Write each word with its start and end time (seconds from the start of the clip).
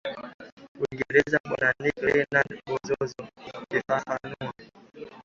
Uingereza 0.81 1.37
Bwana 1.45 1.69
Nick 1.81 1.97
Reynald 2.13 2.49
Bongozozo 2.65 3.23
akifafanua 3.59 4.49